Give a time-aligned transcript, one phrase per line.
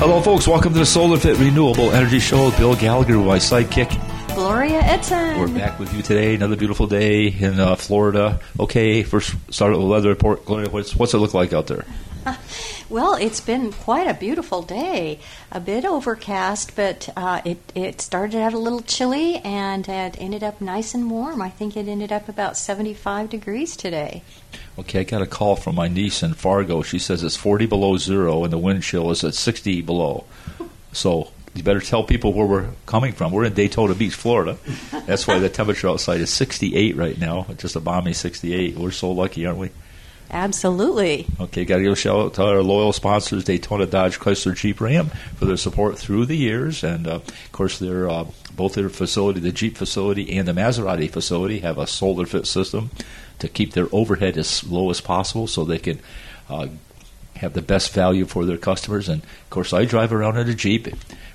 [0.00, 0.48] Hello, folks.
[0.48, 2.50] Welcome to the Solar Fit Renewable Energy Show.
[2.52, 3.90] Bill Gallagher, my sidekick.
[4.34, 5.38] Gloria Edson.
[5.38, 6.34] We're back with you today.
[6.34, 8.40] Another beautiful day in uh, Florida.
[8.58, 10.46] Okay, first start with the weather report.
[10.46, 11.84] Gloria, what's, what's it look like out there?
[12.90, 15.20] Well, it's been quite a beautiful day.
[15.52, 20.42] A bit overcast, but uh, it it started out a little chilly and it ended
[20.42, 21.40] up nice and warm.
[21.40, 24.24] I think it ended up about 75 degrees today.
[24.76, 26.82] Okay, I got a call from my niece in Fargo.
[26.82, 30.24] She says it's 40 below zero and the wind chill is at 60 below.
[30.92, 33.30] So you better tell people where we're coming from.
[33.30, 34.58] We're in Daytona Beach, Florida.
[35.06, 37.46] That's why the temperature outside is 68 right now.
[37.56, 38.76] Just a balmy 68.
[38.76, 39.70] We're so lucky, aren't we?
[40.30, 41.26] Absolutely.
[41.40, 44.80] Okay, got to give a shout out to our loyal sponsors, Daytona Dodge Chrysler Jeep
[44.80, 46.84] Ram, for their support through the years.
[46.84, 51.10] And uh, of course, their uh, both their facility, the Jeep facility and the Maserati
[51.10, 52.90] facility, have a solar fit system
[53.40, 56.00] to keep their overhead as low as possible, so they can.
[56.48, 56.68] Uh,
[57.36, 60.54] have the best value for their customers, and of course, I drive around in a
[60.54, 60.88] Jeep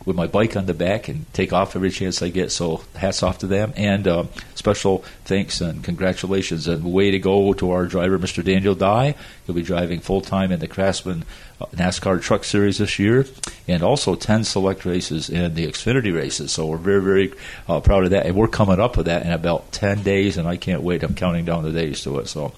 [0.05, 2.51] with my bike on the back and take off every chance I get.
[2.51, 4.25] So hats off to them, and uh,
[4.65, 8.43] special thanks and congratulations and way to go to our driver, Mr.
[8.43, 9.13] Daniel Dye.
[9.45, 11.23] He'll be driving full time in the Craftsman
[11.61, 13.27] uh, NASCAR Truck Series this year,
[13.67, 16.51] and also 10 select races in the Xfinity races.
[16.51, 17.33] So we're very, very
[17.67, 20.47] uh, proud of that, and we're coming up with that in about 10 days, and
[20.47, 21.03] I can't wait.
[21.03, 22.27] I'm counting down the days to it.
[22.27, 22.51] So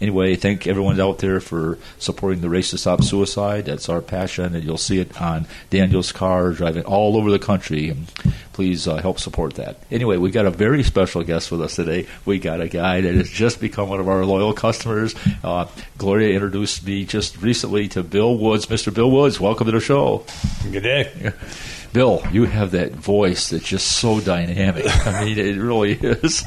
[0.00, 3.66] anyway, thank everyone out there for supporting the Race to Stop Suicide.
[3.66, 7.88] That's our passion, and you'll see it on Daniel's car driving all over the country.
[7.88, 8.08] And
[8.52, 9.76] please uh, help support that.
[9.90, 12.06] Anyway, we got a very special guest with us today.
[12.24, 15.14] We got a guy that has just become one of our loyal customers.
[15.42, 15.66] Uh,
[15.98, 18.66] Gloria introduced me just recently to Bill Woods.
[18.66, 18.92] Mr.
[18.92, 20.24] Bill Woods, welcome to the show.
[20.70, 21.32] Good day.
[21.92, 24.86] Bill, you have that voice that's just so dynamic.
[25.06, 26.42] I mean, it really is.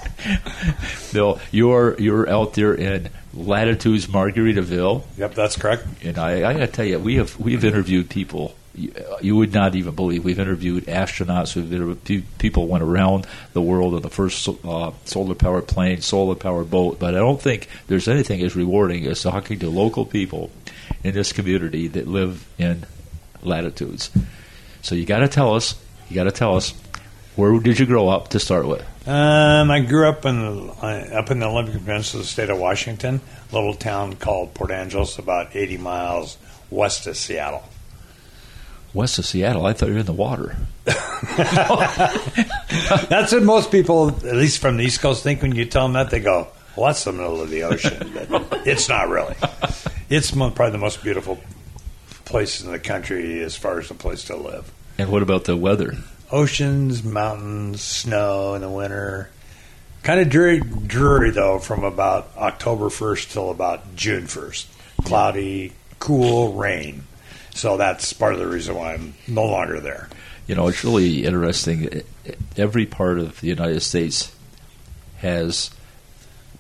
[1.14, 5.04] Bill, you're you're out there in Latitudes Margaritaville.
[5.18, 5.86] Yep, that's correct.
[6.04, 9.76] And I, I got to tell you, we have we've interviewed people you, would not
[9.76, 10.24] even believe.
[10.24, 11.56] We've interviewed astronauts.
[11.56, 16.36] We've interviewed people went around the world on the first uh, solar powered plane, solar
[16.36, 17.00] powered boat.
[17.00, 20.52] But I don't think there's anything as rewarding as talking to local people
[21.04, 22.86] in this community that live in
[23.42, 24.12] latitudes.
[24.82, 25.76] So you got to tell us.
[26.10, 26.74] You got to tell us
[27.36, 28.82] where did you grow up to start with?
[29.08, 33.22] Um, I grew up in uh, up in the Olympic Peninsula, the state of Washington,
[33.52, 36.38] little town called Port Angeles, about 80 miles
[36.70, 37.64] west of Seattle.
[38.96, 39.66] West of Seattle?
[39.66, 40.56] I thought you were in the water.
[40.86, 41.02] that's
[43.34, 46.10] what most people, at least from the East Coast, think when you tell them that.
[46.10, 49.36] They go, "Well, that's the middle of the ocean," but it's not really.
[50.10, 51.40] It's probably the most beautiful
[52.24, 54.72] place in the country as far as a place to live.
[54.98, 55.96] And what about the weather?
[56.32, 59.30] Oceans, mountains, snow in the winter.
[60.04, 64.66] Kind of dreary, dreary though, from about October 1st till about June 1st.
[65.04, 67.04] Cloudy, cool, rain.
[67.56, 70.10] So that's part of the reason why I'm no longer there.
[70.46, 72.04] You know, it's really interesting.
[72.56, 74.36] Every part of the United States
[75.18, 75.72] has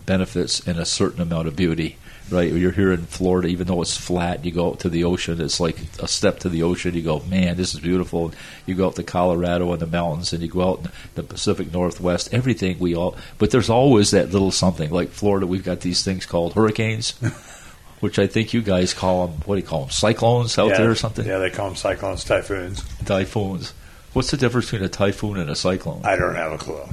[0.07, 1.97] benefits and a certain amount of beauty
[2.29, 2.51] right?
[2.51, 5.41] You're here in Florida, even though it's flat, you go out to the ocean.
[5.41, 6.95] It's like a step to the ocean.
[6.95, 8.33] You go, man, this is beautiful.
[8.65, 11.71] You go out to Colorado and the mountains, and you go out in the Pacific
[11.71, 12.33] Northwest.
[12.33, 14.89] Everything we all, but there's always that little something.
[14.89, 17.13] Like Florida, we've got these things called hurricanes.
[17.99, 19.41] which I think you guys call them.
[19.45, 19.89] What do you call them?
[19.89, 21.25] Cyclones out yeah, there or something?
[21.25, 22.83] Yeah, they call them cyclones, typhoons.
[23.05, 23.73] Typhoons.
[24.13, 26.01] What's the difference between a typhoon and a cyclone?
[26.05, 26.83] I don't have a clue.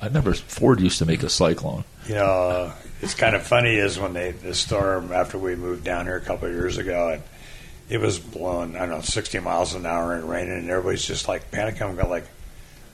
[0.00, 1.84] I remember Ford used to make a cyclone.
[2.08, 5.84] You know, uh, it's kind of funny is when they the storm after we moved
[5.84, 7.22] down here a couple of years ago and
[7.88, 11.28] it was blowing I don't know sixty miles an hour and raining and everybody's just
[11.28, 11.82] like panicking.
[11.82, 12.26] I'm going like,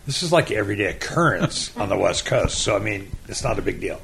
[0.04, 2.58] this is like everyday occurrence on the West Coast.
[2.58, 4.00] So I mean, it's not a big deal.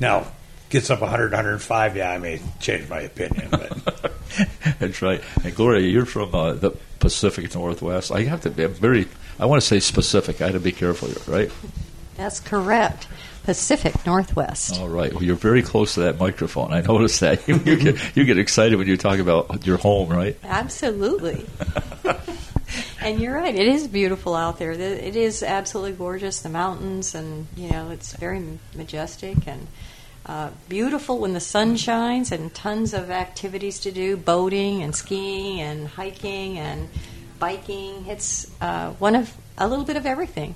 [0.00, 0.26] Now
[0.70, 3.48] gets up 100, 105, yeah, I may change my opinion.
[3.50, 4.12] But
[4.78, 5.22] that's right.
[5.42, 8.10] And Gloria, you're from uh, the Pacific Northwest.
[8.10, 9.06] I have to be very.
[9.38, 10.40] I want to say specific.
[10.40, 11.50] I have to be careful, right?
[12.16, 13.08] That's correct.
[13.44, 14.80] Pacific Northwest.
[14.80, 15.12] All right.
[15.12, 16.72] Well, you're very close to that microphone.
[16.72, 17.46] I noticed that.
[17.48, 20.36] you, get, you get excited when you talk about your home, right?
[20.42, 21.46] Absolutely.
[23.02, 23.54] and you're right.
[23.54, 24.72] It is beautiful out there.
[24.72, 26.40] It is absolutely gorgeous.
[26.40, 29.66] The mountains, and you know, it's very majestic and
[30.26, 35.60] uh, beautiful when the sun shines, and tons of activities to do: boating and skiing
[35.60, 36.88] and hiking and
[37.38, 38.06] biking.
[38.06, 40.54] It's uh, one of a little bit of everything.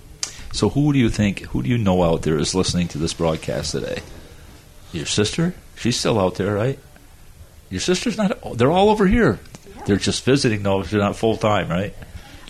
[0.52, 3.12] So, who do you think, who do you know out there is listening to this
[3.12, 4.00] broadcast today?
[4.92, 5.54] Your sister?
[5.76, 6.78] She's still out there, right?
[7.70, 9.38] Your sister's not, they're all over here.
[9.68, 9.84] Yeah.
[9.84, 10.82] They're just visiting, though.
[10.82, 11.94] They're not full time, right?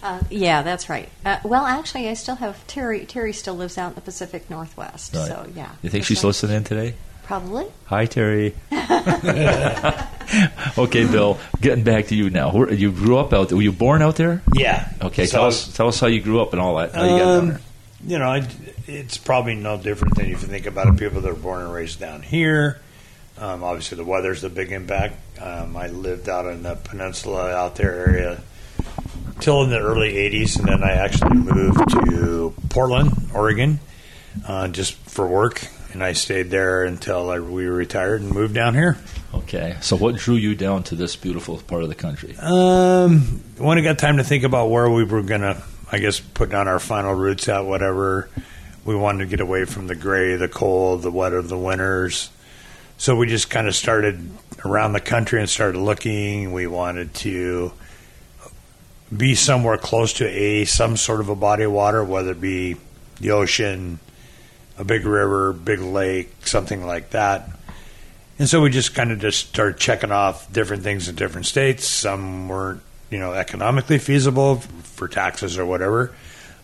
[0.00, 1.08] Uh, yeah, that's right.
[1.24, 3.04] Uh, well, actually, I still have Terry.
[3.04, 5.14] Terry still lives out in the Pacific Northwest.
[5.14, 5.26] Right.
[5.26, 5.72] So, yeah.
[5.82, 6.94] You think she's listening today?
[7.28, 7.66] Probably.
[7.84, 8.54] Hi, Terry.
[8.72, 10.06] okay,
[11.06, 11.38] Bill.
[11.60, 12.50] Getting back to you now.
[12.52, 13.56] Where, you grew up out there.
[13.58, 14.40] Were you born out there?
[14.54, 14.88] Yeah.
[15.02, 15.26] Okay.
[15.26, 15.76] So- tell us.
[15.76, 16.94] Tell us how you grew up and all that.
[16.94, 17.60] How you got down Um, there.
[18.06, 18.48] you know, I-
[18.86, 21.70] it's probably no different than if you think about it, people that are born and
[21.70, 22.80] raised down here.
[23.38, 25.16] Um, obviously, the weather's a big impact.
[25.38, 28.40] Um, I lived out in the peninsula out there area
[29.40, 33.80] till in the early 80s, and then I actually moved to Portland, Oregon,
[34.46, 35.66] uh, just for work.
[35.98, 38.96] And I stayed there until I, we retired and moved down here.
[39.34, 39.76] Okay.
[39.80, 42.36] So, what drew you down to this beautiful part of the country?
[42.36, 45.60] Um, when it got time to think about where we were gonna,
[45.90, 48.28] I guess, put down our final roots at, whatever.
[48.84, 52.30] We wanted to get away from the gray, the cold, the wet of the winters.
[52.96, 54.30] So we just kind of started
[54.64, 56.52] around the country and started looking.
[56.52, 57.72] We wanted to
[59.16, 62.76] be somewhere close to a some sort of a body of water, whether it be
[63.18, 63.98] the ocean,
[64.78, 67.50] a big river, big lake, something like that.
[68.38, 71.86] And so we just kind of just started checking off different things in different states.
[71.86, 76.14] Some weren't, you know, economically feasible for taxes or whatever.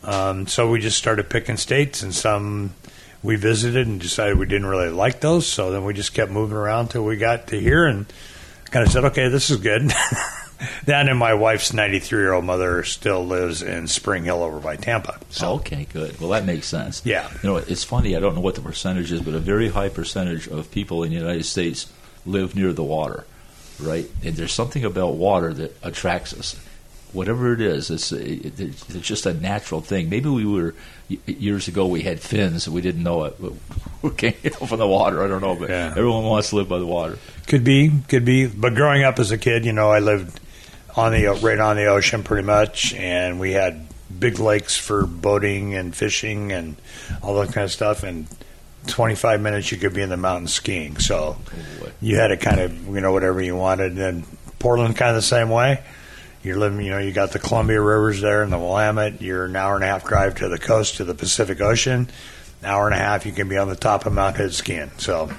[0.05, 2.75] Um, so we just started picking states, and some
[3.23, 5.47] we visited and decided we didn't really like those.
[5.47, 8.07] So then we just kept moving around till we got to here and
[8.71, 9.91] kind of said, okay, this is good.
[10.85, 14.77] then and my wife's 93 year old mother still lives in Spring Hill over by
[14.77, 15.19] Tampa.
[15.31, 16.21] So okay, good.
[16.21, 17.03] Well, that makes sense.
[17.05, 17.31] Yeah.
[17.43, 18.17] You know, it's funny.
[18.17, 21.11] I don't know what the percentage is, but a very high percentage of people in
[21.11, 21.93] the United States
[22.27, 23.27] live near the water,
[23.81, 24.07] right?
[24.25, 26.57] And there's something about water that attracts us.
[27.13, 30.09] Whatever it is, it's it, it's just a natural thing.
[30.11, 30.75] Maybe we were
[31.27, 33.37] years ago we had fins and we didn't know it.
[33.39, 33.53] But
[34.03, 34.33] we came
[34.67, 35.23] from the water.
[35.23, 35.91] I don't know, but Yeah.
[35.97, 37.17] everyone wants to live by the water.
[37.47, 38.47] Could be, could be.
[38.49, 40.41] But growing up as a kid, you know, I lived
[40.97, 43.87] on the right on the ocean pretty much, and we had
[44.19, 46.77] big lakes for boating and fishing and
[47.23, 48.03] all that kind of stuff.
[48.03, 48.27] And
[48.87, 50.99] 25 minutes, you could be in the mountains skiing.
[50.99, 51.93] So oh, boy.
[52.01, 53.93] you had to kind of, you know, whatever you wanted.
[53.93, 54.25] And then
[54.59, 55.83] Portland, kind of the same way.
[56.43, 59.23] You're living, you know, you got the Columbia rivers there and the Willamette.
[59.23, 62.11] You're an hour and a half drive to the coast to the Pacific Ocean.
[62.61, 64.91] An hour and a half, you can be on the top of Mount Hood skiing.
[64.99, 65.31] So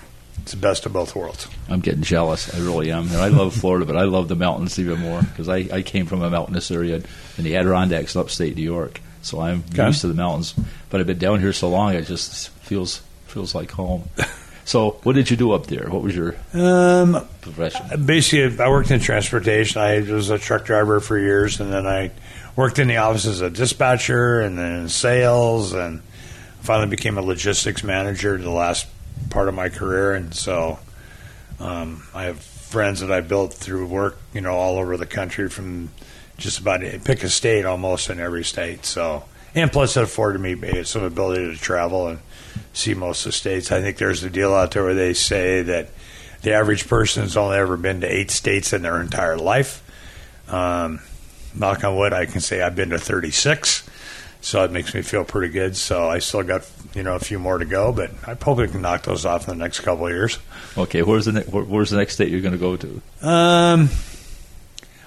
[0.42, 1.48] it's the best of both worlds.
[1.70, 2.54] I'm getting jealous.
[2.54, 3.08] I really am.
[3.08, 6.06] And I love Florida, but I love the mountains even more because I, I came
[6.06, 7.02] from a mountainous area
[7.38, 9.02] in the Adirondacks, upstate New York.
[9.22, 9.88] So I'm Okay.
[9.88, 10.54] used to the mountains.
[10.90, 14.04] But I've been down here so long, it just feels feels like home.
[14.66, 15.90] so, what did you do up there?
[15.90, 18.06] What was your Um, profession?
[18.06, 19.82] basically, I worked in transportation.
[19.82, 22.12] I was a truck driver for years, and then I
[22.56, 26.02] worked in the office as a dispatcher, and then in sales, and
[26.62, 28.88] finally became a logistics manager the last
[29.30, 30.14] part of my career.
[30.14, 30.80] And so,
[31.60, 35.50] um, I have friends that I built through work, you know, all over the country
[35.50, 35.90] from
[36.38, 38.86] just about pick a state almost in every state.
[38.86, 39.24] So,
[39.54, 42.20] and plus, it afforded me some ability to travel and
[42.74, 43.72] see most of the states.
[43.72, 45.90] I think there's a deal out there where they say that
[46.42, 49.82] the average person has only ever been to eight states in their entire life.
[50.50, 51.00] Um,
[51.56, 53.85] knock on wood, I can say I've been to 36,
[54.46, 55.76] so it makes me feel pretty good.
[55.76, 58.82] So I still got you know a few more to go, but I probably can
[58.82, 60.38] knock those off in the next couple of years.
[60.78, 63.02] Okay, where's the ne- where, where's the next state you're going to go to?
[63.28, 63.90] Um,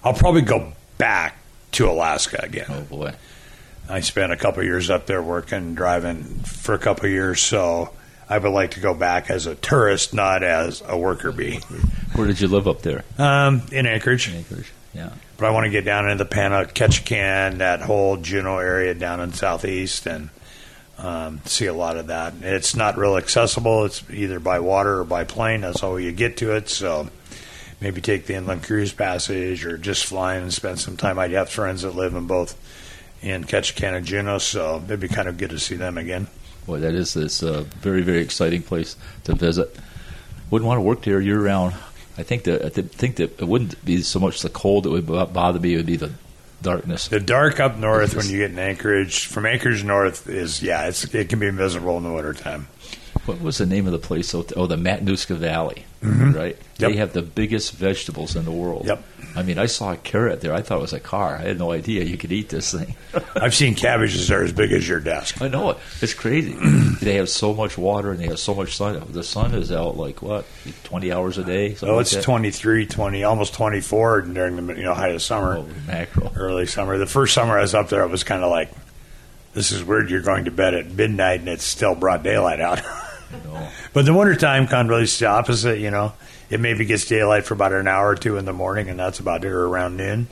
[0.03, 1.37] I'll probably go back
[1.73, 2.67] to Alaska again.
[2.69, 3.13] Oh boy,
[3.89, 7.41] I spent a couple of years up there working, driving for a couple of years,
[7.41, 7.93] so
[8.29, 11.61] I would like to go back as a tourist, not as a worker bee.
[12.17, 13.05] where did you live up there?
[13.19, 14.73] Um, in Anchorage, Anchorage.
[14.95, 15.11] Yeah.
[15.37, 19.21] but I want to get down into the Pana, Ketchikan, that whole Juneau area down
[19.21, 20.31] in southeast, and
[20.97, 22.35] um, see a lot of that.
[22.43, 23.85] It's not real accessible.
[23.85, 25.61] It's either by water or by plane.
[25.61, 26.69] That's how you get to it.
[26.69, 27.09] So
[27.81, 31.19] maybe take the inland cruise passage or just fly and spend some time.
[31.19, 32.57] I have friends that live in both
[33.23, 36.29] in Ketchikan and Juneau, so it'd be kind of good to see them again.
[36.67, 39.75] Boy, that is this uh, very very exciting place to visit.
[40.51, 41.75] Wouldn't want to work there year round.
[42.19, 44.91] I think that I th- think that it wouldn't be so much the cold that
[44.91, 46.13] would bo- bother me; it would be the
[46.61, 47.09] darkness.
[47.09, 51.05] The dark up north when you get in Anchorage, from Anchorage north is yeah, it's
[51.15, 52.67] it can be miserable in the wintertime.
[53.25, 54.35] What was the name of the place?
[54.35, 56.35] Oh the Matanuska Valley, Mhm.
[56.35, 56.57] right?
[56.79, 56.91] Yep.
[56.93, 58.87] They have the biggest vegetables in the world.
[58.87, 59.03] Yep.
[59.35, 60.55] I mean, I saw a carrot there.
[60.55, 61.35] I thought it was a car.
[61.37, 62.95] I had no idea you could eat this thing.
[63.35, 65.43] I've seen cabbages that are as big as your desk.
[65.43, 65.79] I know it.
[66.01, 66.57] It's crazy.
[67.03, 69.03] they have so much water and they have so much sun.
[69.11, 70.47] The sun is out like what,
[70.85, 71.77] twenty hours a day?
[71.83, 72.23] Oh, like it's that?
[72.23, 76.33] 23, 20, almost 24 during the you know height of summer, Oh, mackerel.
[76.37, 76.97] early summer.
[76.97, 78.71] The first summer I was up there, it was kind of like,
[79.55, 80.11] this is weird.
[80.11, 82.81] You're going to bed at midnight and it's still broad daylight out.
[83.45, 83.69] No.
[83.93, 85.79] but the wintertime kind of really is the opposite.
[85.79, 86.13] You know,
[86.51, 89.21] it maybe gets daylight for about an hour or two in the morning, and that's
[89.21, 90.29] about it, or around noon.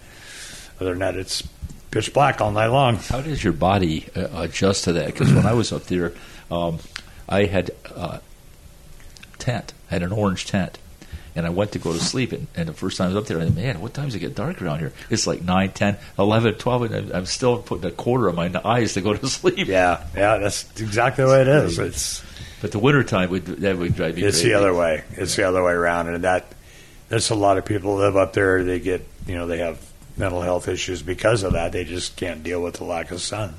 [0.80, 1.42] Other than that, it's
[1.90, 2.96] pitch black all night long.
[2.96, 5.06] How does your body uh, adjust to that?
[5.06, 6.12] Because when I was up there,
[6.50, 6.78] um,
[7.28, 8.18] I had uh,
[9.38, 10.78] tent had an orange tent.
[11.34, 13.26] And I went to go to sleep, and, and the first time I was up
[13.26, 14.94] there, I said, man, what time does it get dark around here?
[15.10, 18.50] It's like 9, 10, 11, 12, and I'm- I'm still putting a quarter on my
[18.64, 19.68] eyes to go to sleep.
[19.68, 21.78] Yeah, yeah, that's exactly the way it is.
[21.78, 22.24] It's
[22.62, 24.48] But the wintertime, would, that would drive me it's crazy.
[24.48, 25.04] the other way.
[25.12, 26.46] It's the other way around, and that
[27.08, 28.64] there's a lot of people live up there.
[28.64, 29.78] They get you know they have
[30.16, 31.72] mental health issues because of that.
[31.72, 33.54] They just can't deal with the lack of sun.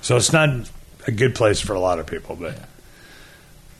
[0.00, 0.70] So it's not
[1.06, 2.36] a good place for a lot of people.
[2.36, 2.58] But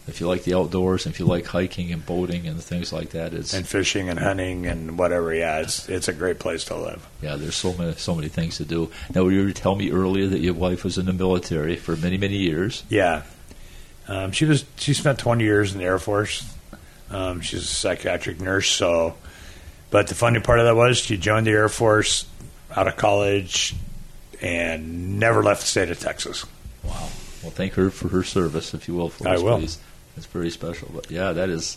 [0.06, 3.34] If you like the outdoors, if you like hiking and boating and things like that,
[3.34, 7.06] it's and fishing and hunting and whatever, yeah, it's it's a great place to live.
[7.22, 7.36] yeah.
[7.36, 8.90] There's so many so many things to do.
[9.14, 12.16] Now, you were telling me earlier that your wife was in the military for many
[12.18, 12.84] many years.
[12.88, 13.22] Yeah,
[14.08, 16.44] um, she was she spent 20 years in the Air Force.
[17.10, 18.70] Um, she's a psychiatric nurse.
[18.70, 19.14] So,
[19.90, 22.26] but the funny part of that was she joined the Air Force
[22.74, 23.74] out of college
[24.40, 26.44] and never left the state of Texas.
[26.82, 27.08] Wow.
[27.42, 29.10] Well, thank her for her service, if you will.
[29.10, 29.58] For I us, will.
[29.58, 29.78] Please.
[30.16, 30.90] That's very special.
[30.92, 31.76] But yeah, that is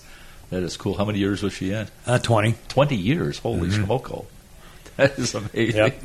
[0.49, 0.95] that is cool.
[0.95, 1.87] How many years was she in?
[2.05, 2.55] Uh, 20.
[2.67, 3.39] Twenty years.
[3.39, 4.25] Holy smoko!
[4.97, 5.75] That is amazing.
[5.77, 6.03] Yep.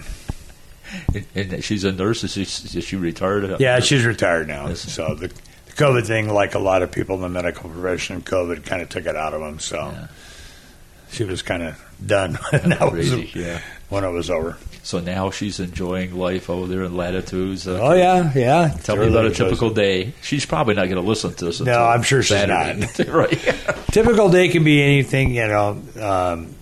[1.34, 2.22] And, and she's a nurse.
[2.22, 3.60] Is she, is she retired?
[3.60, 4.72] Yeah, she's retired now.
[4.74, 5.32] So the
[5.76, 9.06] COVID thing, like a lot of people in the medical profession, COVID kind of took
[9.06, 9.58] it out of them.
[9.58, 10.06] So Yeah.
[11.10, 12.34] she was kind of done.
[12.50, 13.60] when that was Yeah.
[13.88, 14.56] when it was over.
[14.82, 17.66] So now she's enjoying life over there in latitudes.
[17.66, 18.68] Uh, Oh yeah, yeah.
[18.84, 20.12] Tell me about a typical day.
[20.22, 21.60] She's probably not going to listen to this.
[21.60, 22.86] No, I'm sure she's Saturday.
[23.10, 23.30] right.
[23.90, 25.34] typical day can be anything.
[25.34, 26.54] You know, um,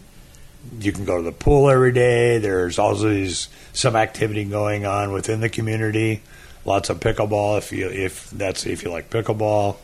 [0.81, 2.39] you can go to the pool every day.
[2.39, 6.23] There's always some activity going on within the community.
[6.65, 9.77] Lots of pickleball if you if that's if you like pickleball.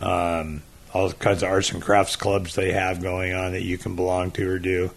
[0.00, 0.62] Um,
[0.92, 4.30] all kinds of arts and crafts clubs they have going on that you can belong
[4.32, 4.90] to or do.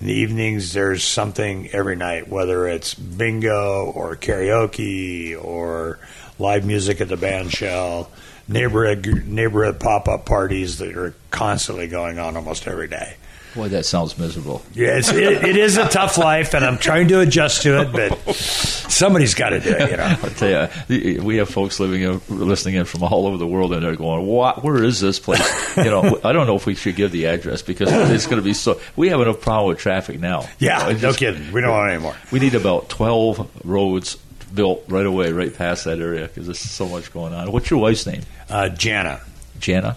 [0.00, 5.98] In the evenings, there's something every night, whether it's bingo or karaoke or
[6.38, 8.10] live music at the band shell,
[8.48, 13.16] neighborhood neighborhood pop up parties that are constantly going on almost every day.
[13.54, 14.62] Boy, that sounds miserable.
[14.74, 17.92] Yeah, it's, it, it is a tough life, and I'm trying to adjust to it,
[17.92, 19.90] but somebody's got to do it.
[19.92, 20.04] You know.
[20.04, 23.72] I tell you, we have folks living in, listening in from all over the world,
[23.72, 24.64] and they're going, "What?
[24.64, 27.62] Where is this place?" You know, I don't know if we should give the address
[27.62, 28.80] because it's going to be so.
[28.96, 30.48] We have enough problem with traffic now.
[30.58, 31.52] Yeah, You know, it no kidding.
[31.52, 32.16] We don't want any more.
[32.32, 34.16] We need about twelve roads
[34.52, 37.50] built right away, right past that area, because there's so much going on.
[37.52, 38.22] What's your wife's name?
[38.48, 39.20] Uh, Jana.
[39.58, 39.96] Jana.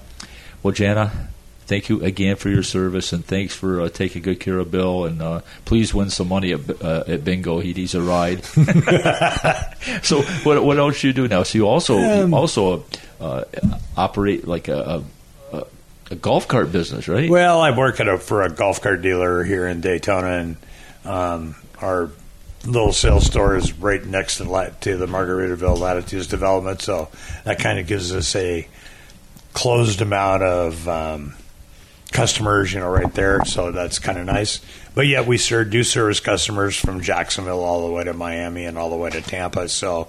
[0.63, 1.29] Well, Jana,
[1.67, 5.05] thank you again for your service, and thanks for uh, taking good care of Bill.
[5.05, 7.59] And uh, please win some money at, uh, at bingo.
[7.59, 8.43] He needs a ride.
[10.03, 11.43] so, what what else do you do now?
[11.43, 12.85] So you also Um, you also
[13.19, 13.43] uh,
[13.95, 15.03] operate like a,
[15.51, 15.65] a,
[16.11, 17.29] a golf cart business, right?
[17.29, 20.57] Well, I work at a, for a golf cart dealer here in Daytona, and
[21.05, 22.09] um, our
[22.65, 27.09] little sales store is right next to, to the Margaritaville Latitudes development, so
[27.43, 28.67] that kind of gives us a
[29.53, 31.33] closed amount of um,
[32.11, 33.43] customers, you know, right there.
[33.45, 34.61] So that's kind of nice.
[34.95, 38.77] But yeah, we ser- do service customers from Jacksonville all the way to Miami and
[38.77, 39.69] all the way to Tampa.
[39.69, 40.07] So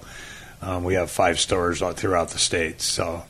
[0.61, 2.81] um, we have five stores throughout the state.
[2.81, 3.23] So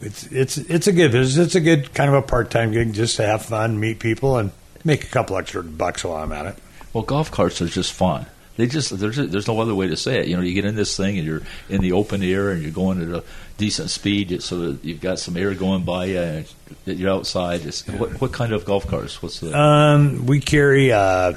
[0.00, 1.46] it's it's it's a good business.
[1.46, 4.38] It's a good kind of a part time gig just to have fun, meet people,
[4.38, 4.50] and
[4.84, 6.56] make a couple extra bucks while I'm at it.
[6.92, 8.26] Well, golf carts are just fun.
[8.56, 10.28] They just there's there's no other way to say it.
[10.28, 12.72] You know, you get in this thing and you're in the open air and you're
[12.72, 13.22] going at a
[13.58, 16.20] decent speed, so that you've got some air going by you.
[16.20, 16.54] And
[16.86, 17.66] you're outside.
[17.66, 19.22] It's, what, what kind of golf carts?
[19.22, 19.58] What's the?
[19.58, 21.34] Um, we carry uh,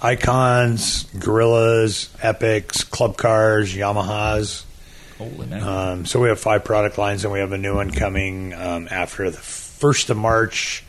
[0.00, 4.64] icons, gorillas, epics, club cars, Yamahas.
[5.18, 5.62] holy man!
[5.62, 8.88] Um, so we have five product lines, and we have a new one coming um,
[8.90, 10.84] after the first of March.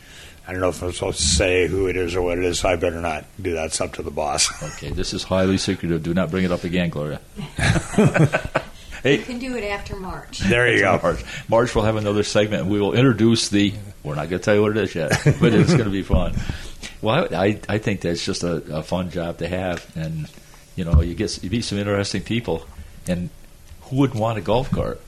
[0.48, 2.60] I don't know if I'm supposed to say who it is or what it is,
[2.60, 3.66] so I better not do that.
[3.66, 4.50] It's up to the boss.
[4.62, 6.02] okay, this is highly secretive.
[6.02, 7.20] Do not bring it up again, Gloria.
[9.04, 10.40] You can do it after March.
[10.40, 10.98] there you go.
[11.00, 11.24] March.
[11.48, 13.72] March we'll have another segment we will introduce the.
[14.02, 16.02] We're not going to tell you what it is yet, but it's going to be
[16.02, 16.34] fun.
[17.00, 20.28] Well, I, I I think that's just a, a fun job to have, and
[20.74, 22.66] you know you get you meet some interesting people,
[23.06, 23.30] and
[23.82, 25.00] who wouldn't want a golf cart?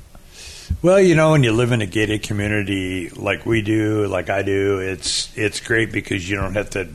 [0.83, 4.43] Well, you know, when you live in a gated community like we do, like I
[4.43, 6.89] do, it's it's great because you don't have to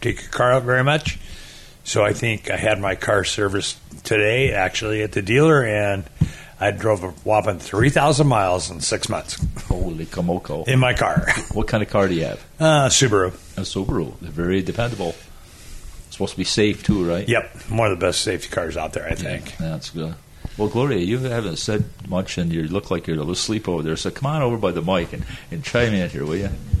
[0.00, 1.18] take your car out very much.
[1.84, 6.04] So I think I had my car serviced today, actually, at the dealer, and
[6.58, 9.38] I drove a whopping three thousand miles in six months
[9.68, 10.66] Holy Komoko!
[10.66, 11.26] in my car.
[11.52, 12.44] What kind of car do you have?
[12.58, 13.28] Uh, Subaru.
[13.56, 14.18] A Subaru.
[14.20, 15.14] They're very dependable.
[16.10, 17.28] supposed to be safe too, right?
[17.28, 19.56] Yep, one of the best safety cars out there, I think.
[19.58, 20.14] That's good.
[20.56, 23.96] Well, Gloria, you haven't said much, and you look like you're asleep over there.
[23.96, 26.50] So come on over by the mic and, and chime in here, will you?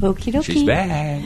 [0.00, 0.44] Okie dokie.
[0.44, 1.22] She's back.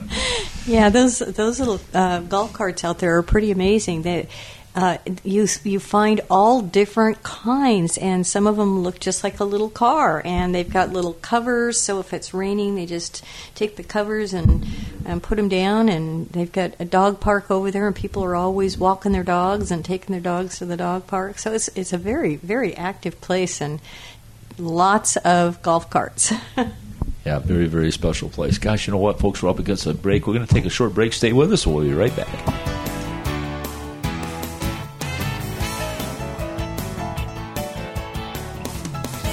[0.66, 4.02] Yeah, those those little uh, golf carts out there are pretty amazing.
[4.02, 4.28] They
[4.74, 9.44] uh, you you find all different kinds, and some of them look just like a
[9.44, 11.80] little car, and they've got little covers.
[11.80, 14.64] So if it's raining, they just take the covers and
[15.04, 15.88] and put them down.
[15.88, 19.70] And they've got a dog park over there, and people are always walking their dogs
[19.70, 21.38] and taking their dogs to the dog park.
[21.38, 23.80] So it's it's a very very active place, and
[24.58, 26.32] lots of golf carts.
[27.24, 28.56] Yeah, very, very special place.
[28.56, 29.42] Gosh, you know what, folks?
[29.42, 30.26] We're up against a break.
[30.26, 31.12] We're going to take a short break.
[31.12, 31.66] Stay with us.
[31.66, 32.89] We'll be right back.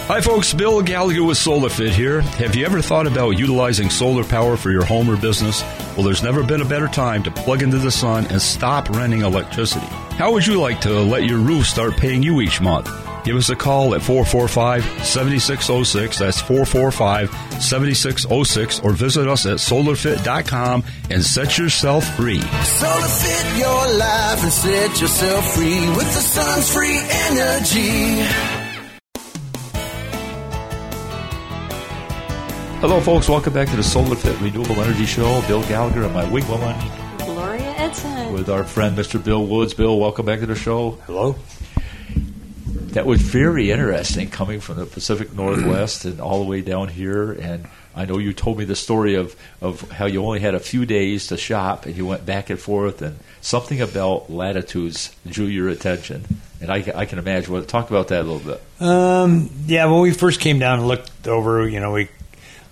[0.08, 0.54] Hi, folks.
[0.54, 2.22] Bill Gallagher with SolarFit here.
[2.22, 5.64] Have you ever thought about utilizing solar power for your home or business?
[5.98, 9.24] Well, there's never been a better time to plug into the sun and stop renting
[9.24, 9.86] electricity.
[10.16, 12.90] How would you like to let your roof start paying you each month?
[13.26, 16.20] Give us a call at 445 7606.
[16.20, 17.30] That's 445
[17.62, 18.80] 7606.
[18.80, 22.40] Or visit us at solarfit.com and set yourself free.
[22.40, 26.98] SolarFit your life and set yourself free with the sun's free
[27.28, 28.57] energy.
[32.90, 33.28] Hello, folks.
[33.28, 35.46] Welcome back to the Solar Fit Renewable Energy Show.
[35.46, 36.74] Bill Gallagher and my wing woman
[37.18, 38.32] Gloria Edson.
[38.32, 39.22] with our friend Mr.
[39.22, 39.74] Bill Woods.
[39.74, 40.92] Bill, welcome back to the show.
[41.06, 41.36] Hello.
[42.94, 47.34] That was very interesting coming from the Pacific Northwest and all the way down here.
[47.34, 50.60] And I know you told me the story of, of how you only had a
[50.62, 55.48] few days to shop and you went back and forth, and something about latitudes drew
[55.48, 56.24] your attention.
[56.62, 57.54] And I, I can imagine.
[57.54, 58.82] Well, talk about that a little bit.
[58.82, 62.08] Um, yeah, when we first came down and looked over, you know, we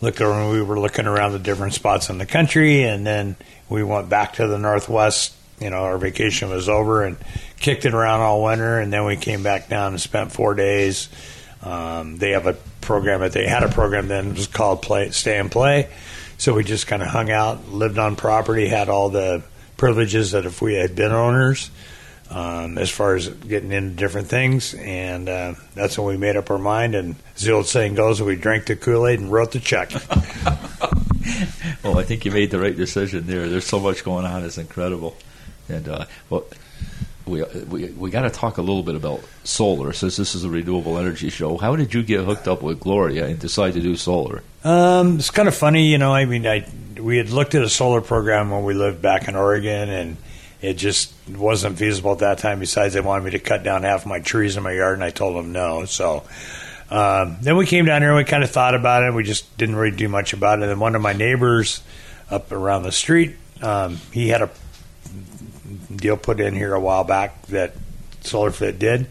[0.01, 3.35] looked over and we were looking around the different spots in the country, and then
[3.69, 5.33] we went back to the Northwest.
[5.59, 7.17] You know, our vacation was over and
[7.59, 11.09] kicked it around all winter, and then we came back down and spent four days.
[11.63, 15.09] Um, they have a program that they had a program then it was called Play
[15.11, 15.89] Stay and Play.
[16.37, 19.43] So we just kind of hung out, lived on property, had all the
[19.77, 21.71] privileges that if we had been owners,
[22.29, 24.73] um, as far as getting into different things.
[24.73, 26.95] And uh, that's when we made up our mind.
[26.95, 29.91] And as the old saying goes, we drank the Kool Aid and wrote the check.
[31.85, 33.47] Well, I think you made the right decision there.
[33.47, 35.15] There's so much going on; it's incredible.
[35.69, 36.45] And uh, well,
[37.25, 40.49] we we we got to talk a little bit about solar, since this is a
[40.49, 41.57] renewable energy show.
[41.57, 44.41] How did you get hooked up with Gloria and decide to do solar?
[44.63, 46.13] Um, it's kind of funny, you know.
[46.13, 46.67] I mean, I
[46.99, 50.17] we had looked at a solar program when we lived back in Oregon, and
[50.65, 52.59] it just wasn't feasible at that time.
[52.59, 55.11] Besides, they wanted me to cut down half my trees in my yard, and I
[55.11, 55.85] told them no.
[55.85, 56.23] So
[56.89, 59.13] um, then we came down here and we kind of thought about it.
[59.13, 60.69] We just didn't really do much about it.
[60.69, 61.81] And one of my neighbors
[62.29, 64.49] up around the street, um, he had a
[65.95, 67.73] deal put in here a while back that
[68.21, 69.07] SolarFit did.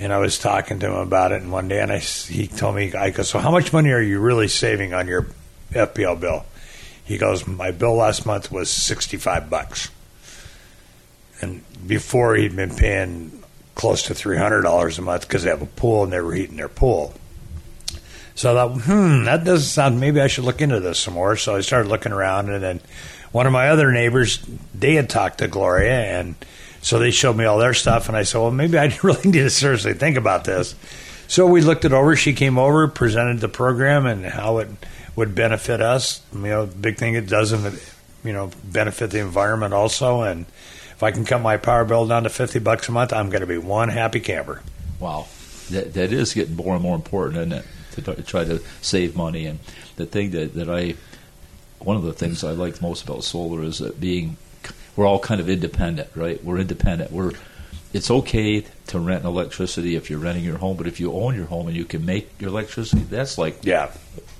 [0.00, 2.76] And I was talking to him about it, and one day, and I, he told
[2.76, 5.26] me, I go, so how much money are you really saving on your
[5.72, 6.46] FPL bill?
[7.04, 9.90] He goes, my bill last month was sixty-five bucks,
[11.40, 13.42] and before he'd been paying
[13.74, 16.34] close to three hundred dollars a month because they have a pool and they were
[16.34, 17.14] heating their pool.
[18.34, 20.00] So I thought, hmm, that doesn't sound.
[20.00, 21.36] Maybe I should look into this some more.
[21.36, 22.80] So I started looking around, and then
[23.32, 26.36] one of my other neighbors, they had talked to Gloria, and
[26.80, 29.32] so they showed me all their stuff, and I said, well, maybe I really need
[29.40, 30.74] to seriously think about this.
[31.26, 32.16] So we looked it over.
[32.16, 34.68] She came over, presented the program and how it
[35.14, 36.22] would benefit us.
[36.32, 37.78] You know, big thing it doesn't,
[38.24, 40.22] you know, benefit the environment also.
[40.22, 40.46] And
[40.98, 43.42] if I can cut my power bill down to fifty bucks a month, I'm going
[43.42, 44.62] to be one happy camper.
[44.98, 45.28] Wow,
[45.70, 47.64] that that is getting more and more important, isn't it?
[48.16, 49.60] To try to save money, and
[49.94, 50.96] the thing that that I,
[51.78, 54.38] one of the things I like most about solar is that being,
[54.96, 56.42] we're all kind of independent, right?
[56.42, 57.12] We're independent.
[57.12, 57.30] We're,
[57.92, 61.46] it's okay to rent electricity if you're renting your home, but if you own your
[61.46, 63.90] home and you can make your electricity, that's like Yeah,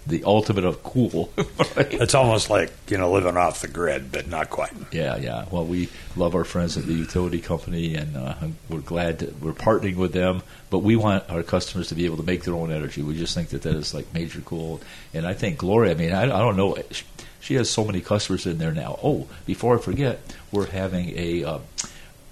[0.06, 1.30] the ultimate of cool.
[1.76, 1.92] right?
[1.92, 4.72] it's almost like you know living off the grid, but not quite.
[4.92, 5.44] Yeah, yeah.
[5.50, 8.34] Well, we love our friends at the utility company, and uh,
[8.68, 10.42] we're glad that we're partnering with them.
[10.70, 13.02] But we want our customers to be able to make their own energy.
[13.02, 14.80] We just think that that is like major cool.
[15.14, 15.92] And I think Gloria.
[15.92, 16.76] I mean, I, I don't know.
[16.90, 17.04] She,
[17.40, 18.98] she has so many customers in there now.
[19.02, 20.20] Oh, before I forget,
[20.52, 21.58] we're having a uh,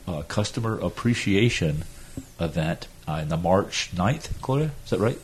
[0.06, 1.84] uh, customer appreciation
[2.40, 4.70] event on the March 9th, Gloria.
[4.84, 5.18] Is that right?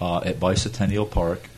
[0.00, 1.48] Uh, at Bicentennial Park,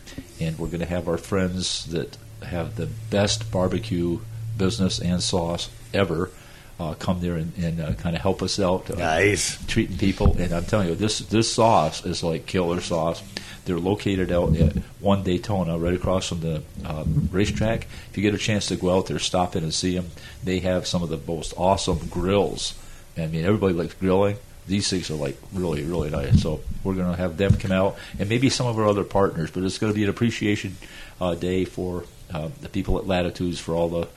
[0.40, 4.20] and we're going to have our friends that have the best barbecue
[4.56, 6.30] business and sauce ever
[6.80, 8.90] uh, come there and, and uh, kind of help us out.
[8.90, 9.58] Uh, Nice.
[9.66, 10.36] treating people.
[10.38, 13.22] And I'm telling you, this this sauce is like killer sauce.
[13.64, 17.86] They're located out at One Daytona, right across from the uh, racetrack.
[18.10, 20.06] If you get a chance to go out there, stop in and see them.
[20.42, 22.74] They have some of the most awesome grills.
[23.16, 24.36] I mean, everybody likes grilling.
[24.66, 26.40] These things are like really, really nice.
[26.40, 29.50] So we're going to have them come out, and maybe some of our other partners.
[29.50, 30.76] But it's going to be an appreciation
[31.20, 34.08] uh, day for uh, the people at Latitudes for all the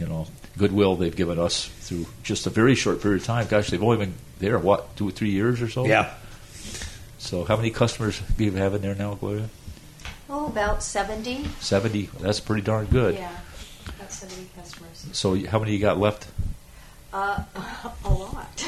[0.00, 0.26] you know,
[0.58, 3.46] goodwill they've given us through just a very short period of time.
[3.46, 5.84] Gosh, they've only been there what two or three years or so.
[5.86, 6.12] Yeah.
[7.18, 9.48] So how many customers do you have in there now, Gloria?
[10.30, 11.44] Oh, about 70.
[11.60, 12.08] Seventy.
[12.20, 13.14] That's pretty darn good.
[13.16, 13.30] Yeah,
[13.88, 15.06] about 70 customers.
[15.12, 16.28] So how many you got left?
[17.12, 17.42] Uh,
[18.04, 18.58] a lot.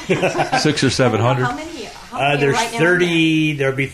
[0.60, 1.44] Six or seven hundred.
[1.44, 1.84] How many?
[1.84, 2.78] How Uh, there's right now?
[2.78, 3.52] 30.
[3.54, 3.86] There'll be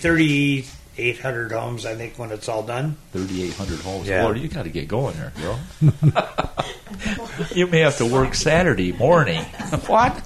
[0.98, 2.96] 3,800 homes, I think, when it's all done.
[3.12, 4.08] Thirty-eight hundred homes.
[4.08, 4.24] Yeah.
[4.24, 5.60] Lord, you got to get going there, girl.
[7.54, 9.44] you may have to work Saturday morning.
[9.86, 10.24] what?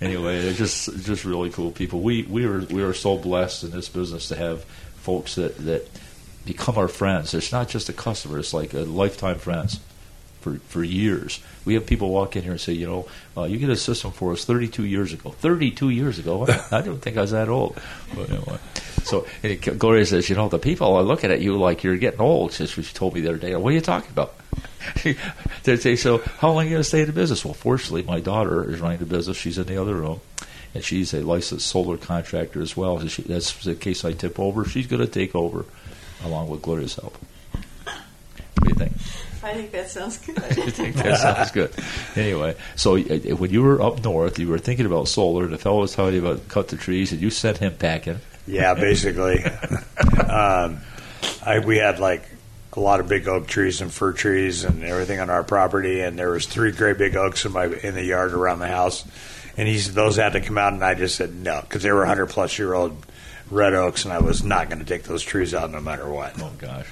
[0.00, 2.00] anyway, it's just just really cool people.
[2.00, 4.64] We we are we are so blessed in this business to have
[4.96, 5.86] folks that that
[6.46, 7.34] become our friends.
[7.34, 9.80] It's not just a customer; it's like a lifetime friends
[10.42, 11.40] for for years.
[11.64, 14.10] We have people walk in here and say, you know, uh, you get a system
[14.10, 15.30] for us 32 years ago.
[15.30, 16.46] 32 years ago.
[16.70, 17.80] I don't think I was that old.
[18.14, 18.58] But anyway.
[19.04, 21.96] So and it, Gloria says, you know, the people are looking at you like you're
[21.96, 22.52] getting old.
[22.52, 24.34] Since she told me the other day, what are you talking about?
[25.62, 27.44] they say, so how long are you going to stay in the business?
[27.44, 29.36] Well, fortunately, my daughter is running the business.
[29.36, 30.20] She's in the other room.
[30.74, 32.98] And she's a licensed solar contractor as well.
[32.98, 34.64] So she, that's the case I tip over.
[34.64, 35.66] She's going to take over
[36.24, 37.18] along with Gloria's help.
[38.62, 38.92] What do you think?
[39.44, 40.38] I think that sounds good.
[40.42, 41.72] I think that sounds good.
[42.14, 45.48] Anyway, so uh, when you were up north, you were thinking about solar.
[45.48, 48.20] The fellow was telling you about cut the trees, and you sent him packing.
[48.46, 49.42] Yeah, basically.
[50.28, 50.80] um,
[51.44, 52.24] I, we had like
[52.74, 56.16] a lot of big oak trees and fir trees and everything on our property, and
[56.16, 59.04] there was three great big oaks in my in the yard around the house.
[59.56, 61.90] And he said those had to come out, and I just said no because they
[61.90, 62.96] were 100 plus year old
[63.52, 66.40] red oaks, and I was not going to take those trees out no matter what.
[66.40, 66.86] Oh gosh,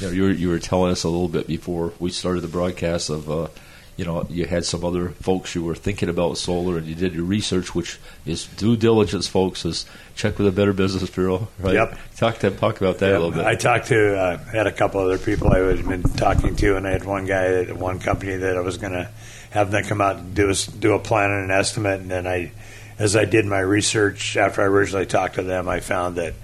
[0.00, 2.48] you, know, you were you were telling us a little bit before we started the
[2.48, 3.30] broadcast of.
[3.30, 3.48] Uh,
[3.96, 7.14] you know, you had some other folks you were thinking about solar, and you did
[7.14, 9.64] your research, which is due diligence, folks.
[9.64, 11.72] Is check with the Better Business Bureau, right?
[11.72, 11.98] Yep.
[12.16, 13.46] Talk to talk about that a little bit.
[13.46, 16.86] I talked to uh, had a couple other people I had been talking to, and
[16.86, 19.08] I had one guy at one company that I was going to
[19.50, 22.00] have them come out and do a, do a plan and an estimate.
[22.00, 22.52] And then I,
[22.98, 26.34] as I did my research after I originally talked to them, I found that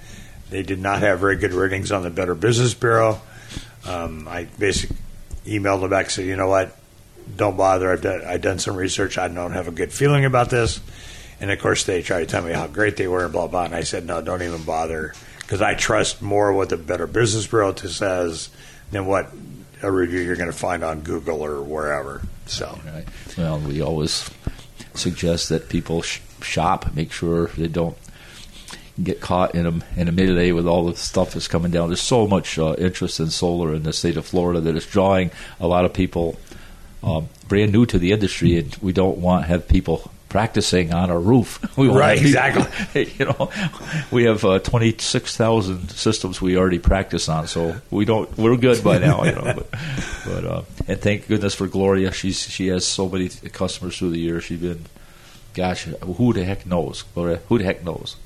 [0.51, 3.21] they did not have very good ratings on the Better Business Bureau.
[3.87, 4.97] Um, I basically
[5.47, 6.77] emailed them back and said, you know what,
[7.37, 7.91] don't bother.
[7.91, 9.19] I've done, I've done some research.
[9.19, 10.81] I don't have a good feeling about this.
[11.41, 13.65] And of course, they tried to tell me how great they were and blah blah.
[13.65, 17.47] And I said, no, don't even bother, because I trust more what the Better Business
[17.47, 18.51] Bureau says
[18.93, 19.33] than what
[19.83, 22.23] a review you're going to find on Google or wherever.
[22.47, 23.05] So Right.
[23.37, 24.31] Well, we always
[24.95, 27.97] suggest that people sh- shop, make sure they don't
[29.03, 31.89] get caught in a in a melee with all the stuff that's coming down.
[31.89, 35.31] There's so much uh, interest in solar in the state of Florida that it's drawing
[35.61, 36.37] a lot of people
[37.03, 41.11] um, brand new to the industry, and we don't want to have people practicing on
[41.11, 41.59] our roof.
[41.77, 43.13] We want Right, people- exactly.
[43.19, 43.51] You know,
[44.11, 48.37] we have uh, twenty six thousand systems we already practice on, so we don't.
[48.37, 49.55] We're good by now, you know.
[49.57, 49.71] But,
[50.27, 52.13] but uh, and thank goodness for Gloria.
[52.13, 54.45] She's she has so many customers through the years.
[54.45, 54.85] She's been,
[55.55, 57.05] gosh, who the heck knows?
[57.15, 58.17] Who the heck knows?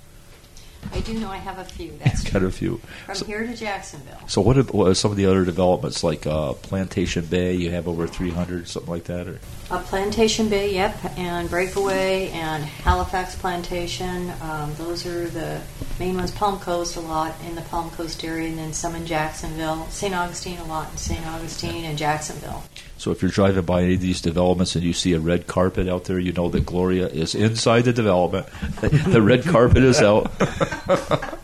[0.92, 1.98] I do know I have a few.
[1.98, 2.76] That's Got a few.
[3.06, 4.20] from So, here to Jacksonville.
[4.28, 7.54] so what, are, what are some of the other developments like uh, Plantation Bay?
[7.54, 12.28] You have over three hundred, something like that, or Uh, Plantation Bay, yep, and Breakaway
[12.28, 14.32] and Halifax Plantation.
[14.40, 15.60] Um, those are the
[15.98, 16.30] main ones.
[16.30, 19.88] Palm Coast a lot in the Palm Coast area, and then some in Jacksonville.
[19.90, 20.14] St.
[20.14, 21.26] Augustine a lot in St.
[21.26, 22.62] Augustine and Jacksonville.
[22.98, 25.86] So if you're driving by any of these developments and you see a red carpet
[25.86, 28.46] out there, you know that Gloria is inside the development.
[28.80, 30.30] the red carpet is out.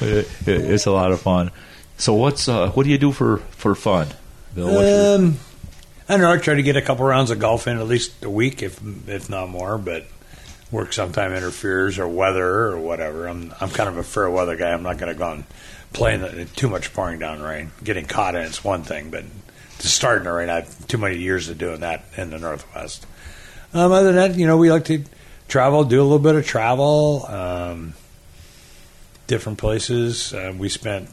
[0.00, 1.50] It- it's a lot of fun.
[1.98, 4.08] So what's uh, what do you do for for fun,
[4.54, 4.66] Bill?
[4.66, 5.36] What's your- um,
[6.08, 6.32] I don't know.
[6.32, 8.80] I try to get a couple rounds of golf in at least a week, if
[9.08, 9.76] if not more.
[9.78, 10.06] But
[10.70, 13.26] work sometime interferes or weather or whatever.
[13.26, 14.72] I'm I'm kind of a fair weather guy.
[14.72, 15.44] I'm not going to go and
[15.92, 17.70] play in the, too much pouring down rain.
[17.82, 19.24] Getting caught in it's one thing, but
[19.78, 23.06] to start in the rain, I've too many years of doing that in the Northwest.
[23.72, 25.04] Um, other than that, you know, we like to
[25.48, 27.94] travel, do a little bit of travel, um,
[29.26, 30.32] different places.
[30.32, 31.10] Uh, we spent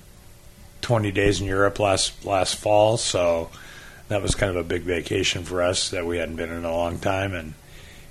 [0.81, 3.49] 20 days in Europe last last fall, so
[4.09, 6.71] that was kind of a big vacation for us that we hadn't been in a
[6.71, 7.33] long time.
[7.33, 7.53] And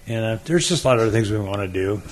[0.07, 2.03] and uh, there's just a lot of other things we want to do.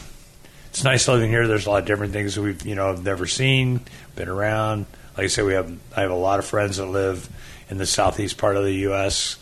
[0.70, 1.48] It's nice living here.
[1.48, 3.80] There's a lot of different things we've you know never seen,
[4.14, 4.86] been around.
[5.16, 7.28] Like I said, we have I have a lot of friends that live
[7.70, 9.36] in the southeast part of the U.S.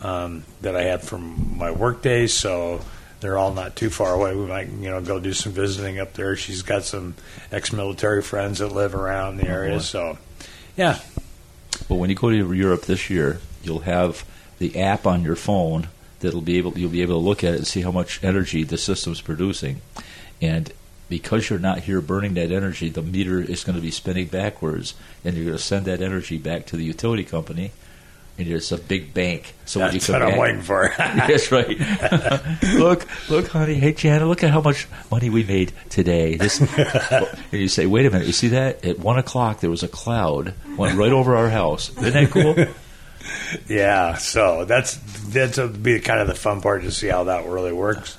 [0.00, 2.80] Um, that I had from my work days, so
[3.20, 4.34] they're all not too far away.
[4.36, 6.36] We might you know go do some visiting up there.
[6.36, 7.14] She's got some
[7.50, 10.18] ex-military friends that live around the Oh, area, so
[10.76, 11.00] yeah,
[11.88, 14.24] well, when you go to Europe this year, you'll have
[14.58, 15.88] the app on your phone
[16.20, 18.64] that'll be able you'll be able to look at it and see how much energy
[18.64, 19.80] the system's producing,
[20.40, 20.72] and
[21.08, 24.94] because you're not here burning that energy, the meter is going to be spinning backwards,
[25.24, 27.72] and you're going to send that energy back to the utility company,
[28.36, 29.54] and it's a big bank.
[29.64, 30.92] So That's what I'm waiting for.
[30.98, 31.76] That's right.
[32.74, 33.74] look, look, honey.
[33.74, 36.36] Hey, Janet, look at how much money we made today.
[36.36, 38.26] This, and you say, wait a minute.
[38.26, 38.84] You see that?
[38.84, 41.90] At one o'clock, there was a cloud went right over our house.
[41.98, 42.54] Isn't that cool?
[43.68, 44.96] Yeah, so that's
[45.28, 48.16] that's be kind of the fun part to see how that really works.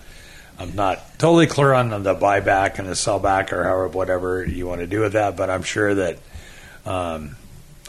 [0.59, 4.81] I'm not totally clear on the buyback and the sellback or however whatever you want
[4.81, 6.17] to do with that, but I'm sure that
[6.85, 7.37] um,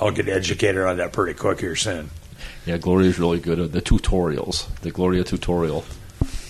[0.01, 2.11] I'll get educated on that pretty quick here soon.
[2.67, 4.69] Yeah, Gloria's really good at the tutorials.
[4.83, 5.85] The Gloria tutorial.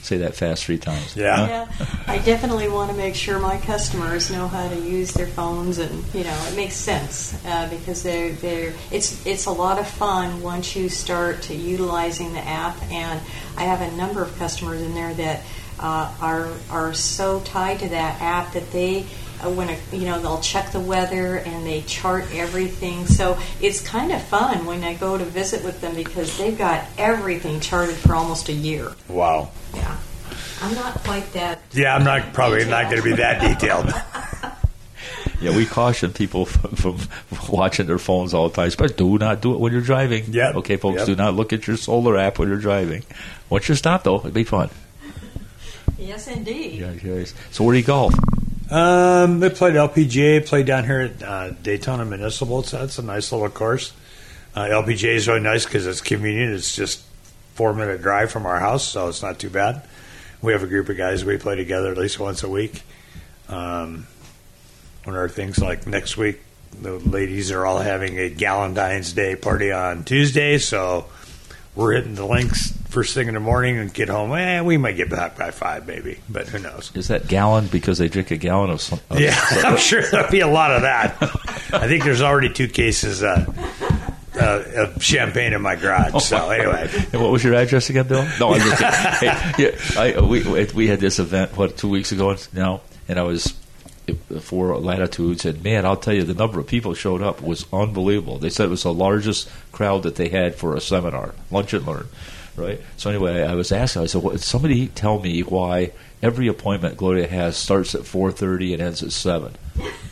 [0.03, 1.15] Say that fast three times.
[1.15, 1.47] Yeah.
[1.47, 5.79] Yeah, I definitely want to make sure my customers know how to use their phones,
[5.79, 9.87] and you know it makes sense uh, because they're they're it's it's a lot of
[9.87, 12.83] fun once you start to utilizing the app.
[12.91, 13.21] And
[13.57, 15.43] I have a number of customers in there that
[15.81, 19.07] uh, are are so tied to that app that they.
[19.43, 23.81] Uh, when a, you know they'll check the weather and they chart everything, so it's
[23.81, 27.97] kind of fun when I go to visit with them because they've got everything charted
[27.97, 28.93] for almost a year.
[29.09, 29.51] Wow.
[29.75, 29.97] Yeah,
[30.61, 33.95] I'm not quite that Yeah, I'm not probably not going to be that detailed.
[35.41, 36.99] Yeah, we caution people from, from
[37.49, 38.71] watching their phones all the time.
[38.77, 40.25] But do not do it when you're driving.
[40.29, 40.53] Yeah.
[40.57, 41.07] Okay, folks, Yep.
[41.07, 43.05] do not look at your solar app when you're driving.
[43.49, 44.69] Once you stop, though, it'd be fun.
[46.01, 46.81] Yes, indeed.
[46.81, 47.35] Yeah, yes.
[47.51, 48.15] So where do you golf?
[48.71, 52.63] Um, they played LPGA, played down here at uh, Daytona Municipal.
[52.63, 53.93] So that's a nice little course.
[54.55, 56.55] Uh, LPGA is really nice because it's convenient.
[56.55, 57.03] It's just
[57.55, 59.83] four minute drive from our house, so it's not too bad.
[60.41, 62.83] We have a group of guys we play together at least once a week.
[63.49, 64.07] Um,
[65.05, 66.41] one of our things like next week,
[66.81, 71.07] the ladies are all having a Galentine's Day party on Tuesday, so
[71.75, 74.33] we're hitting the links first thing in the morning and get home.
[74.33, 76.91] Eh, we might get back by five, maybe, but who knows?
[76.95, 78.81] Is that gallon because they drink a gallon of?
[78.81, 81.17] Some, of Yeah, I'm sure there'll be a lot of that.
[81.73, 83.47] I think there's already two cases uh,
[84.35, 86.23] uh, of champagne in my garage.
[86.25, 88.27] So anyway, And what was your address again, Bill?
[88.41, 88.79] No, I'm just
[89.21, 89.35] kidding.
[89.35, 93.23] Hey, yeah, I, we we had this event what two weeks ago now, and I
[93.23, 93.55] was
[94.15, 98.39] for latitudes, and man, I'll tell you, the number of people showed up was unbelievable.
[98.39, 101.87] They said it was the largest crowd that they had for a seminar, lunch and
[101.87, 102.07] learn,
[102.57, 102.81] right?
[102.97, 105.93] So anyway, I was asking, I said, well, somebody tell me why
[106.23, 109.55] every appointment Gloria has starts at four thirty and ends at seven,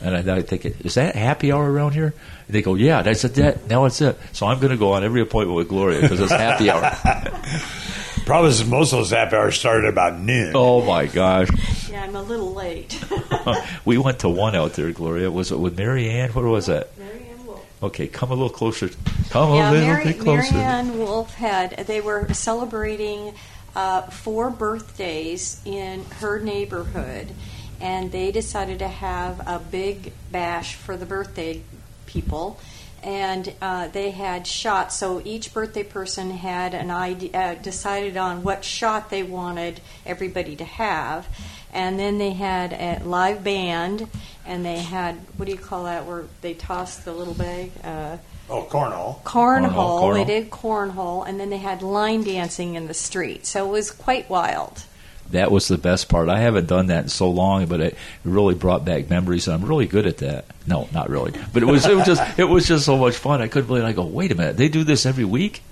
[0.00, 2.14] and I, I think, is that happy hour around here?
[2.46, 3.34] And they go, yeah, that's it.
[3.34, 4.18] That now it's it.
[4.32, 6.96] So I'm going to go on every appointment with Gloria because it's happy hour.
[8.28, 10.52] problem is most of those happy hours started about noon.
[10.54, 11.48] Oh my gosh.
[11.90, 13.02] Yeah, I'm a little late.
[13.86, 15.30] we went to one out there, Gloria.
[15.30, 16.30] Was it with Mary Ann?
[16.34, 16.96] What was that?
[16.98, 17.66] Mary Ann Wolf.
[17.82, 18.90] Okay, come a little closer.
[19.30, 20.52] Come Yeah, a little Mary, bit closer.
[20.52, 23.32] Mary Ann Wolf had, they were celebrating
[23.74, 27.28] uh, four birthdays in her neighborhood,
[27.80, 31.62] and they decided to have a big bash for the birthday
[32.04, 32.60] people.
[33.02, 38.42] And uh, they had shots, so each birthday person had an idea, uh, decided on
[38.42, 41.28] what shot they wanted everybody to have,
[41.72, 44.08] and then they had a live band,
[44.44, 46.06] and they had what do you call that?
[46.06, 47.70] Where they tossed the little bag.
[47.84, 48.16] Uh,
[48.50, 49.22] Oh, cornhole.
[49.24, 49.24] cornhole.
[49.24, 50.26] Cornhole, They cornhole.
[50.26, 53.44] did cornhole, and then they had line dancing in the street.
[53.46, 54.84] So it was quite wild.
[55.30, 56.28] That was the best part.
[56.30, 59.68] I haven't done that in so long, but it really brought back memories, and I'm
[59.68, 60.46] really good at that.
[60.66, 63.42] No, not really, but it was it was just it was just so much fun.
[63.42, 63.84] I couldn't believe.
[63.84, 63.86] It.
[63.86, 65.62] I go, wait a minute, they do this every week.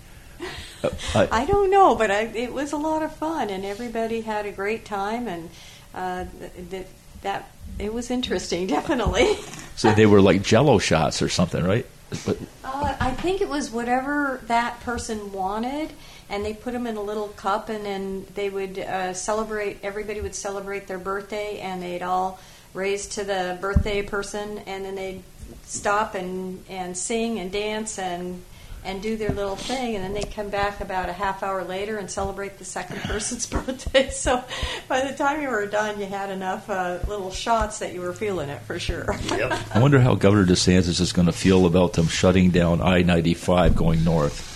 [0.85, 4.21] Uh, I, I don't know, but I, it was a lot of fun, and everybody
[4.21, 5.49] had a great time, and
[5.95, 6.87] uh, th- th-
[7.23, 9.37] that it was interesting, definitely.
[9.75, 11.87] so they were like Jello shots or something, right?
[12.27, 15.93] But Uh, I think it was whatever that person wanted,
[16.29, 19.79] and they put them in a little cup, and then they would uh, celebrate.
[19.83, 22.39] Everybody would celebrate their birthday, and they'd all
[22.75, 25.23] raise to the birthday person, and then they'd
[25.65, 28.43] stop and, and sing and dance and
[28.87, 31.99] and do their little thing, and then they'd come back about a half hour later
[31.99, 34.09] and celebrate the second person's birthday.
[34.11, 34.43] So
[34.89, 38.13] by the time you were done, you had enough uh, little shots that you were
[38.13, 39.15] feeling it for sure.
[39.27, 39.59] Yep.
[39.75, 44.03] I wonder how Governor DeSantis is going to feel about them shutting down I-95 going
[44.03, 44.56] north.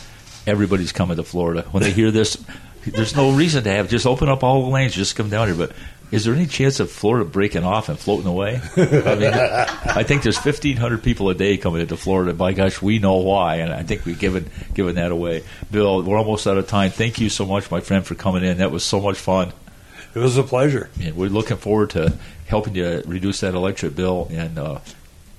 [0.51, 1.63] Everybody's coming to Florida.
[1.71, 2.43] When they hear this,
[2.85, 5.57] there's no reason to have just open up all the lanes, just come down here.
[5.57, 5.73] But
[6.11, 8.61] is there any chance of Florida breaking off and floating away?
[8.77, 12.35] I mean, I think there's 1,500 people a day coming into Florida.
[12.35, 15.45] By gosh, we know why, and I think we've given given that away.
[15.71, 16.91] Bill, we're almost out of time.
[16.91, 18.59] Thank you so much, my friend, for coming in.
[18.59, 19.53] That was so much fun.
[20.15, 20.91] It was a pleasure.
[21.01, 24.81] And we're looking forward to helping you reduce that electric bill and uh,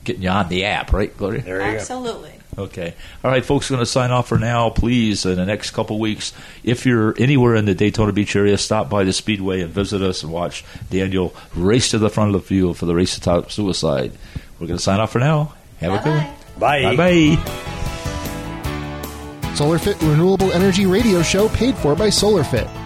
[0.05, 1.41] getting you on the app, right, Gloria?
[1.41, 2.33] There you Absolutely.
[2.57, 2.93] Okay.
[3.23, 4.69] All right, folks, going to sign off for now.
[4.69, 6.33] Please, in the next couple weeks,
[6.63, 10.23] if you're anywhere in the Daytona Beach area, stop by the Speedway and visit us
[10.23, 13.51] and watch Daniel race to the front of the field for the race to stop
[13.51, 14.11] suicide.
[14.59, 15.53] We're going to sign off for now.
[15.79, 16.35] Have a good one.
[16.59, 16.95] Bye.
[16.95, 17.61] Bye bye.
[19.55, 22.80] SolarFit Renewable Energy Radio Show paid for by SolarFit.